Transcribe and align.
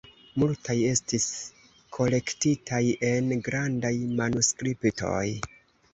Multaj 0.43 0.75
estis 0.91 1.27
kolektitaj 1.97 2.81
en 3.13 3.31
grandaj 3.49 3.95
manuskriptoj. 4.23 5.25